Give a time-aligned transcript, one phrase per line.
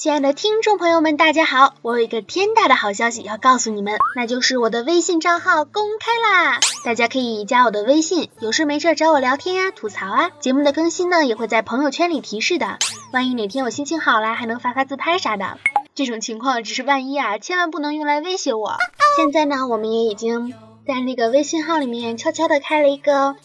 [0.00, 1.74] 亲爱的听众朋友们，大家好！
[1.82, 6.58] 我有一个天大的好消息要告诉你们，那就是我的微信账号公开啦！
[6.86, 10.30] 大家可以加我的微信，有事没事找我聊天呀、吐槽啊。
[10.40, 12.78] 节目的更新呢，也会在朋友圈里提示的。
[13.12, 15.58] 万一哪天我心情好了，还能发发自拍啥的。
[15.94, 18.76] 这种情况只是万一啊，千万不能用来威胁我。
[19.18, 20.54] 现在呢，我们也已经
[20.86, 23.36] 在那个微信号里面悄悄的开了一个。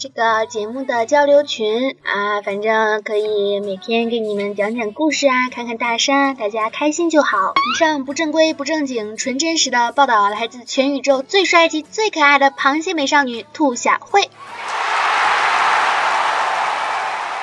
[0.00, 7.52] 这个节目的交流群啊，反正可以每天给你们讲讲故事啊，看看大山，大家开心就好。
[7.70, 14.30] 以上不正规、不正经、纯真实的报道来自全宇宙最帅气、最可爱的螃蟹美少女兔小慧。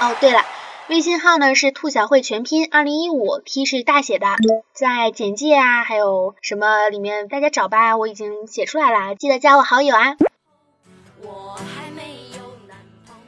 [0.01, 0.43] 哦，对了，
[0.89, 4.25] 微信号呢是兔小慧全拼二零一五，T 是大写的，
[4.73, 10.15] 在简介啊还有什么里面大家找吧，我已经写出来了，记得加我好友啊。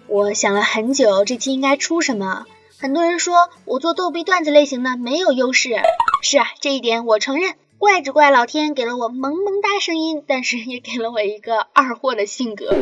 [0.09, 2.45] 我想了很久，这期应该出什么？
[2.79, 5.69] 很多人说我做逗逼段子类型的没有优势，
[6.23, 7.53] 是啊，这一点我承认。
[7.77, 12.75] 怪只怪老天给了我萌萌哒声音，但是也给了我一个二货的性格。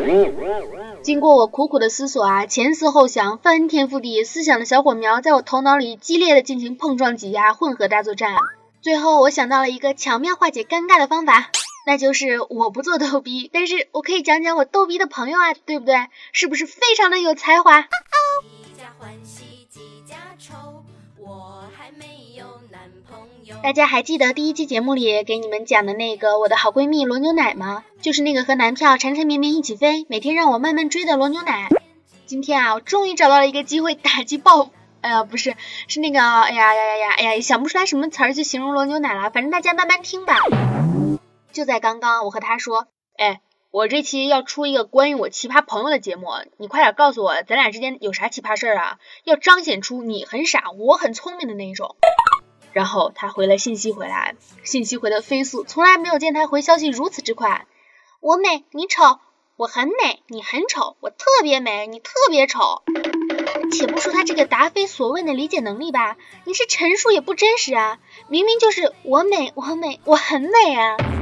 [1.03, 8.35] 经过我苦苦的思索啊，前思后想，翻天覆地，思想的小火苗在我头脑里激烈的进行碰撞、挤压、混合大作战。
[8.81, 11.51] 最后我想到了一个巧妙化解尴尬的方法。
[11.87, 15.95] 那就是我不做逗逼，但是我可以讲讲我逗逼的朋友啊，对不对？
[16.33, 17.87] 是不是非常的有才华？
[23.63, 27.85] 大家还记得第一期节目里给你们讲的那个我的好闺蜜罗牛奶吗？
[28.01, 31.69] 就是那个和男票缠缠绵绵一起飞，每天让我慢慢追的罗牛奶。
[32.25, 34.71] 今天啊，我终于找到了一个机会打击报复。
[34.99, 35.55] 哎呀，不是，
[35.87, 39.29] 是那个，哎呀呀呀呀，哎呀，想不出来什么词儿去形容罗牛奶了。
[39.29, 40.35] 反正大家慢慢听吧。
[41.57, 42.85] 就在刚刚，我和他说
[43.17, 43.41] ：“哎，
[43.71, 46.27] 我这期要出一个关于我奇葩朋友的节目，
[46.57, 48.99] 你快点告诉我，咱俩之间有啥奇葩事儿啊？
[49.23, 51.95] 要彰显出你很傻，我很聪明的那一种。”
[52.73, 57.65] 然后他回了信息回来，信息回的飞速，从来没有见他回消息如此之快。
[58.19, 59.19] 我美，你丑；
[59.55, 62.83] 我很美，你很丑；我特别美，你特别丑。
[63.71, 67.97] 且不说他这个答非所问的理解能力吧，你是陈述也不真实啊！
[68.27, 71.16] 明明就是我美，我美，我很美啊！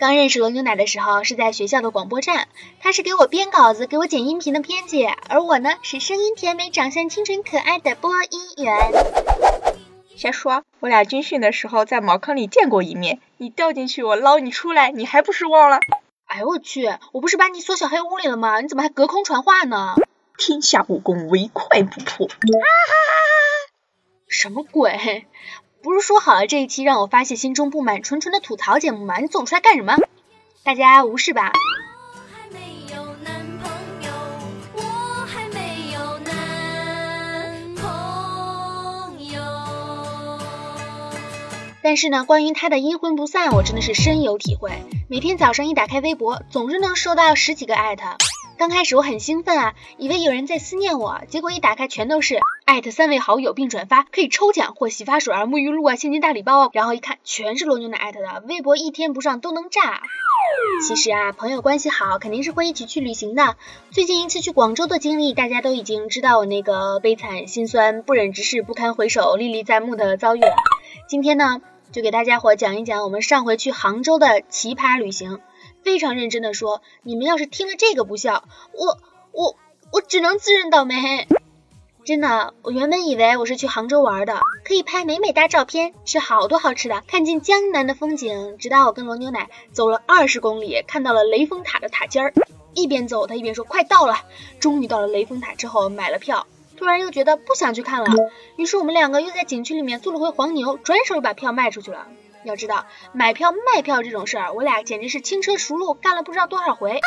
[0.00, 2.48] 刚认识罗牛奶的时候是在学校的广播站，
[2.80, 8.74] 他是给我编稿子、给我剪音频的编辑，而我呢是声音甜美、长相清纯可爱的播音员。
[10.16, 15.80] 瞎说，我俩军训的时候在茅坑里见过一面，你掉进去，我捞你出来，你还不是忘了？
[16.24, 18.62] 哎呦我去，我不是把你锁小黑屋里了吗？
[18.62, 19.96] 你怎么还隔空传话呢？
[20.38, 22.32] 天下武功，唯快不破啊。
[24.28, 25.26] 什么鬼？
[25.82, 29.16] 不是说好了这一期让我发泄心中不满，纯纯的吐槽节目吗？
[29.18, 29.96] 你总出来干什么？
[30.62, 31.52] 大家无视吧。
[41.82, 44.70] 但是呢，关于他的阴魂不散，我真的是深有体会。
[45.08, 48.04] 每天早上一打开微博，总是能收到十几个艾特。
[48.60, 56.68] 刚开始我很兴奋啊，以为有人在思念我，结果一打开全都是艾特三位好友并转发，可以抽奖或洗发水啊、沐浴露啊、现金大礼包。
[56.74, 60.02] 然后一看，全是罗牛奶艾特的，微博一天不上都能炸。
[60.86, 63.56] 其实啊，朋友关系好肯定是会一起去旅行的。
[63.92, 70.54] 最近一次去广州的经历，大家都已经知道我那个悲惨、心酸、不忍直视、不堪回首、历历在目的遭遇了。
[71.08, 71.62] 今天呢，
[71.92, 75.40] 就给大家伙讲一讲我们上回去杭州的奇葩旅行。
[75.82, 78.98] 非常认真的说，你们要是听了这个不笑，我
[79.32, 79.56] 我
[79.92, 81.26] 我只能自认倒霉。
[82.02, 88.56] 真的，我原本以为我是去杭州玩的，可以拍美美哒照片，吃好多好吃的，看尽江南的风景。
[88.58, 92.32] 直到我跟罗牛奶走了二十公里，看到了雷峰塔的塔尖儿，
[92.74, 94.16] 一边走他一边说快到了。
[94.60, 98.06] 终于到了雷峰塔之后，买了票，突然又觉得不想去看了，
[98.56, 102.08] 于是我们两个又在景区里面做了回黄牛，转手又把票卖出去了。
[102.44, 107.00] 要知道买票卖票这种事儿，我俩简直是轻车熟路，干了不知道多少回。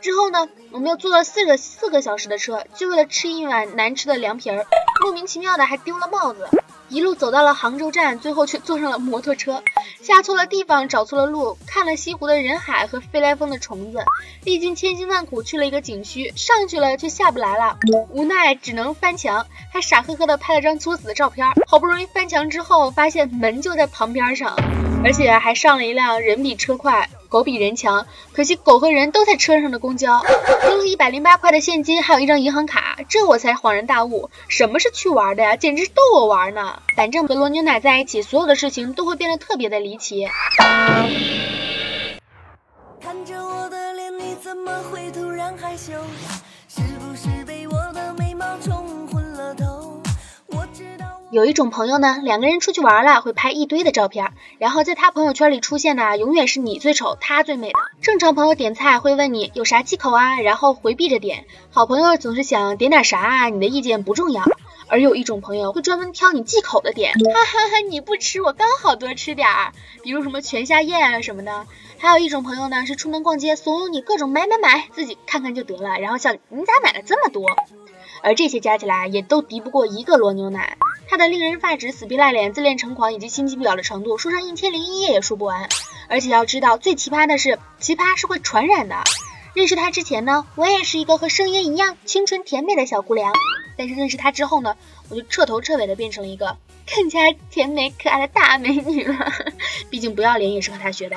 [0.00, 4.64] 之后呢，我们又坐了四个四个小时的车，就为了吃一碗难吃的凉皮儿，
[5.02, 6.48] 莫名其妙的还丢了帽子。
[6.90, 9.62] 一路走到了杭州站，最后却坐上了摩托车，
[10.02, 13.98] 下错了地方，找错了路，看了西湖的人海和飞来峰的虫子，
[14.44, 17.78] 历经千辛万苦去了一个景区，上去了却下不来了，
[18.10, 21.46] 无奈只能翻墙，还傻呵呵的拍了张作死的照片。
[21.68, 24.56] 好不容易翻墙之后，发现门就在旁边上，
[25.04, 27.08] 而且还上了一辆人比车快。
[27.30, 30.20] 狗比人强，可惜狗和人都在车上的公交，
[30.62, 35.54] 丢了一百零八块的现金，还有一张银行卡，这我才恍然大悟，什么是去玩的呀？
[35.54, 36.82] 简直是逗我玩呢！
[36.96, 40.26] 反正和罗牛奶在一起，所有的事情都会变得特别的离奇。
[43.00, 45.92] 看着我的脸，你怎么会突然害羞？
[51.30, 57.78] 有一种朋友呢，两个人出去玩了，会拍一堆的照片，然后在他朋友圈里出现的永远是你最丑，他最美的。
[58.02, 61.44] 正常朋友点菜会问你有啥忌口啊，然后回避着点。
[61.70, 64.42] 好朋友总是想点点啥啊，你的意见不重要。
[64.88, 69.72] 而有一种朋友会专门挑你忌口的点，哈哈哈，你不吃我刚好多吃点儿，
[70.02, 71.64] 比如什么全虾宴啊什么的。
[71.98, 77.44] 还有一种朋友呢，是出门逛街怂恿你各种买买买，自己看看就得了，然后笑你咋买了这么多？
[78.22, 80.76] 而这些加起来也都敌不过一个罗牛奶。
[81.10, 85.68] 他的令人发指、死皮赖脸、自恋成狂以及心机婊的程度，说上一千零一夜也说不完。
[86.08, 88.94] 而且要知道，最奇葩的是，奇葩是会传染的。
[89.52, 93.32] 认识他之前呢，我也是一个和声音一样清纯甜美的小姑娘。
[93.76, 94.76] 但是认识他之后呢，
[95.08, 96.56] 我就彻头彻尾的变成了一个
[96.94, 99.32] 更加甜美可爱的大美女了。
[99.90, 101.16] 毕竟不要脸也是和他学的。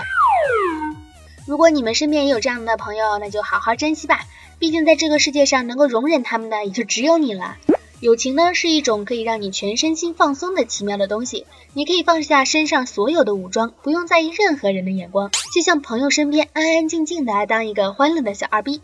[1.45, 4.21] 如果你们身边也有这样的朋友，那就好好珍惜吧。
[4.57, 7.57] 毕竟在这个世界上，能够容忍他们的也就只有你了。
[8.03, 18.81] 友情呢是一种可以让你全身心放松的奇妙的东西，你可以放下身上所有的武装，不用在意任何人的眼光，就像朋友身边安安静静的当一个欢乐的小二逼，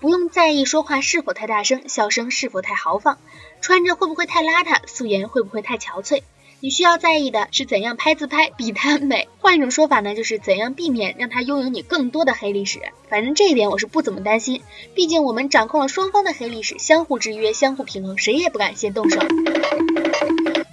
[0.00, 3.16] 不用在意说话是否太大声，笑声是否太豪放，
[3.60, 6.24] 穿着会不会太邋遢，素颜会不会太憔悴。
[6.64, 12.78] 你需要在意的是怎样拍自拍比他美，换一种说法呢，就是怎样避免让他拥有你更多的黑历史。
[13.08, 14.62] 反正这一点我是不怎么担心，
[14.94, 19.18] 毕竟我们掌控了双方的黑历史，相互制约，相互平衡，谁也不敢先动手。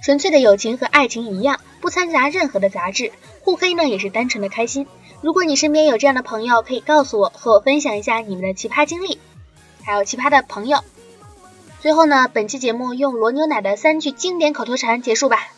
[0.04, 3.10] 纯粹的友情和爱情一样，不掺杂任何的杂质，
[3.40, 4.86] 互黑呢也是单纯的开心。
[5.22, 9.18] 如果你身边有这样的朋友，可以告诉我，和我分享一下你们的奇葩经历，
[9.82, 10.84] 还有奇葩的朋友。
[11.80, 15.48] 最后呢，本期节目用罗牛奶的三句经典口头禅结束吧。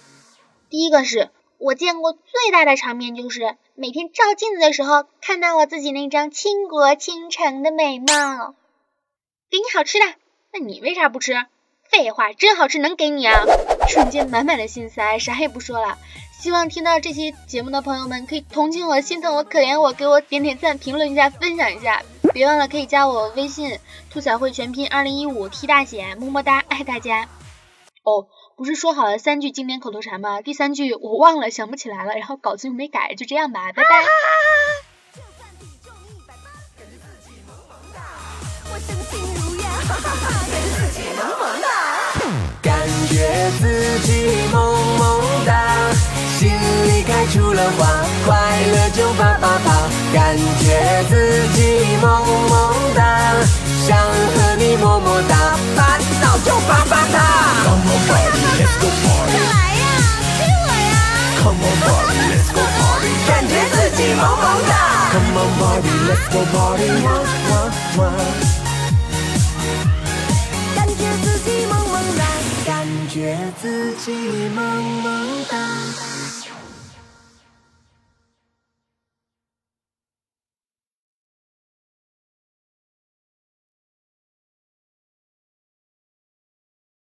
[0.72, 1.28] 第一个是
[1.58, 8.54] 我见过最大的场面，就是每天照镜子的时候，看到我自己那张倾国倾城的美貌。
[9.50, 10.06] 给你好吃的，
[10.50, 11.34] 那你为啥不吃？
[11.90, 13.44] 废话，真好吃能给你啊！
[13.86, 15.98] 瞬间满满的心塞，啥也不说了。
[16.40, 22.02] 希望听到这期节目的朋友们可以同情我、心疼我、可怜我，给我点点赞、评论一下、分享一下。
[22.32, 23.78] 别忘了可以加我微信
[24.10, 27.28] 兔小慧全拼二零一五 T 大写，么么哒，爱大家。
[28.04, 28.26] 哦。
[28.62, 30.40] 不是说好了三句经典口头禅吗？
[30.40, 33.88] 第三句我忘了，想不起来了，然后稿子又没改，就这样吧，拜拜。
[42.62, 45.92] 感觉自己萌萌哒，
[46.38, 46.48] 心
[46.86, 49.90] 里开出了花，快乐就啪啪啪。
[50.14, 53.34] 感觉自己萌萌哒，
[53.84, 55.58] 想和你么么哒，
[65.42, 68.14] Let's go party one one one，
[70.76, 72.22] 感觉自己萌萌哒，
[72.64, 74.06] 感觉自己
[74.54, 74.62] 萌
[75.02, 76.21] 萌哒。